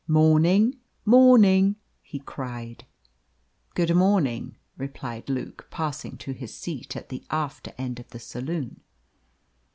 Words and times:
"Morning 0.07 0.79
morning!" 1.05 1.75
he 2.01 2.17
cried. 2.17 2.85
"Good 3.75 3.95
morning," 3.95 4.57
replied 4.75 5.29
Luke, 5.29 5.67
passing 5.69 6.17
to 6.17 6.31
his 6.31 6.57
seat 6.57 6.95
at 6.95 7.09
the 7.09 7.23
after 7.29 7.71
end 7.77 7.99
of 7.99 8.09
the 8.09 8.17
saloon. 8.17 8.81